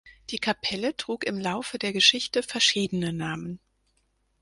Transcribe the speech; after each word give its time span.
Die 0.31 0.39
Kapelle 0.39 0.97
trug 0.97 1.25
im 1.25 1.37
Laufe 1.39 1.77
der 1.77 1.93
Geschichte 1.93 2.41
verschiedene 2.41 3.13
Namen. 3.13 3.59